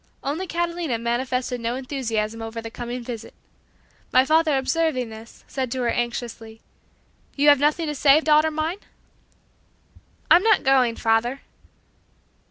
Only 0.23 0.47
Catalina 0.47 0.97
manifested 0.97 1.61
no 1.61 1.75
enthusiasm 1.75 2.41
over 2.41 2.59
the 2.59 2.71
coming 2.71 3.03
visit. 3.03 3.35
My 4.11 4.25
father 4.25 4.57
observing 4.57 5.11
this 5.11 5.43
said 5.47 5.69
to 5.73 5.81
her 5.83 5.91
anxiously, 5.91 6.59
"You 7.35 7.49
have 7.49 7.59
nothing 7.59 7.85
to 7.85 7.93
say, 7.93 8.19
daughter 8.19 8.49
mine?" 8.49 8.79
"I'm 10.31 10.41
not 10.41 10.63
going, 10.63 10.95
father." 10.95 11.41